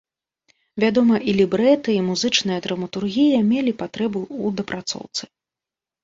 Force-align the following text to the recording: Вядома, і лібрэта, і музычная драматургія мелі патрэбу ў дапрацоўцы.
Вядома, 0.83 1.15
і 1.33 1.33
лібрэта, 1.39 1.89
і 1.95 1.97
музычная 2.07 2.57
драматургія 2.67 3.41
мелі 3.51 3.73
патрэбу 3.83 4.21
ў 4.23 4.47
дапрацоўцы. 4.63 5.23